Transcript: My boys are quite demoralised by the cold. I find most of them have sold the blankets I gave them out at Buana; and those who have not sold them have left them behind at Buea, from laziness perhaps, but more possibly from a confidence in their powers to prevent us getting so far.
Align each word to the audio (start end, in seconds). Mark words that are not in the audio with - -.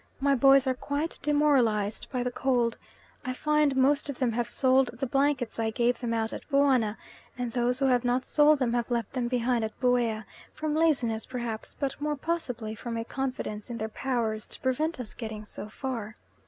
My 0.19 0.33
boys 0.33 0.65
are 0.65 0.73
quite 0.73 1.19
demoralised 1.21 2.07
by 2.11 2.23
the 2.23 2.31
cold. 2.31 2.79
I 3.23 3.33
find 3.33 3.75
most 3.75 4.09
of 4.09 4.17
them 4.17 4.31
have 4.31 4.49
sold 4.49 4.87
the 4.93 5.05
blankets 5.05 5.59
I 5.59 5.69
gave 5.69 5.99
them 5.99 6.11
out 6.11 6.33
at 6.33 6.49
Buana; 6.49 6.97
and 7.37 7.51
those 7.51 7.77
who 7.77 7.85
have 7.85 8.03
not 8.03 8.25
sold 8.25 8.57
them 8.57 8.73
have 8.73 8.89
left 8.89 9.13
them 9.13 9.27
behind 9.27 9.63
at 9.63 9.79
Buea, 9.79 10.25
from 10.55 10.73
laziness 10.73 11.27
perhaps, 11.27 11.75
but 11.79 12.01
more 12.01 12.15
possibly 12.15 12.73
from 12.73 12.97
a 12.97 13.05
confidence 13.05 13.69
in 13.69 13.77
their 13.77 13.89
powers 13.89 14.47
to 14.47 14.61
prevent 14.61 14.99
us 14.99 15.13
getting 15.13 15.45
so 15.45 15.69
far. 15.69 16.15